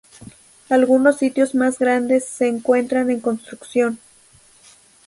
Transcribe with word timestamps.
Algunos 0.69 1.17
sitios 1.17 1.53
más 1.53 1.77
grandes 1.77 2.25
se 2.25 2.47
encuentran 2.47 3.11
en 3.11 3.19
construcción. 3.19 3.99